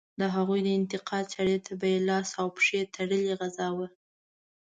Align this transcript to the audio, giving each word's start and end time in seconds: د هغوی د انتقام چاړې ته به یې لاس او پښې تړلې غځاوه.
د 0.19 0.21
هغوی 0.35 0.59
د 0.63 0.69
انتقام 0.79 1.23
چاړې 1.33 1.57
ته 1.65 1.71
به 1.79 1.87
یې 1.93 1.99
لاس 2.09 2.29
او 2.39 2.47
پښې 2.55 2.79
تړلې 2.95 3.33
غځاوه. 3.39 3.87